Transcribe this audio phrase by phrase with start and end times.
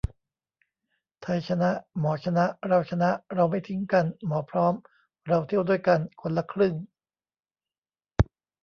[1.21, 4.73] ไทยชนะ หมอชนะ เราชนะ เราไม่ทิ้งกัน หมอพร้อม
[5.27, 6.73] เราเที่ยวด้วยกัน คนละครึ่ง